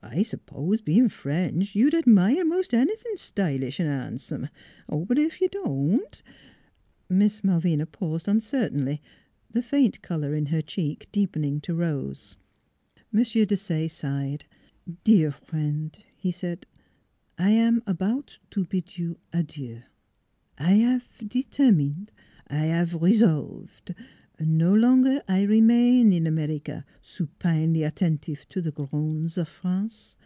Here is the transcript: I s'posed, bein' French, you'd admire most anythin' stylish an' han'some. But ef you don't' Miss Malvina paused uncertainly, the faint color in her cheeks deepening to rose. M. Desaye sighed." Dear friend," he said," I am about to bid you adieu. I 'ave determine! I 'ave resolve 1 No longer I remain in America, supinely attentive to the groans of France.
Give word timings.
I 0.00 0.22
s'posed, 0.22 0.84
bein' 0.84 1.08
French, 1.08 1.74
you'd 1.74 1.92
admire 1.92 2.44
most 2.44 2.72
anythin' 2.72 3.16
stylish 3.18 3.80
an' 3.80 3.86
han'some. 3.88 4.48
But 4.88 5.18
ef 5.18 5.40
you 5.40 5.48
don't' 5.48 6.22
Miss 7.10 7.42
Malvina 7.42 7.84
paused 7.84 8.28
uncertainly, 8.28 9.02
the 9.50 9.60
faint 9.60 10.00
color 10.00 10.34
in 10.34 10.46
her 10.46 10.62
cheeks 10.62 11.08
deepening 11.10 11.60
to 11.62 11.74
rose. 11.74 12.36
M. 13.12 13.22
Desaye 13.22 13.90
sighed." 13.90 14.44
Dear 15.04 15.32
friend," 15.32 15.98
he 16.16 16.30
said," 16.30 16.64
I 17.36 17.50
am 17.50 17.82
about 17.84 18.38
to 18.52 18.64
bid 18.64 18.96
you 18.98 19.18
adieu. 19.32 19.82
I 20.56 20.84
'ave 20.84 21.26
determine! 21.26 22.08
I 22.46 22.70
'ave 22.72 22.96
resolve 22.96 23.82
1 24.40 24.56
No 24.56 24.72
longer 24.72 25.20
I 25.26 25.42
remain 25.42 26.12
in 26.12 26.24
America, 26.24 26.84
supinely 27.02 27.82
attentive 27.82 28.46
to 28.50 28.62
the 28.62 28.70
groans 28.70 29.36
of 29.36 29.48
France. 29.48 30.16